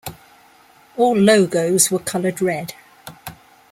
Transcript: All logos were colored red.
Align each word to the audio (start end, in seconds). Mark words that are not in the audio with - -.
All 0.97 1.15
logos 1.15 1.91
were 1.91 1.99
colored 1.99 2.41
red. 2.41 2.73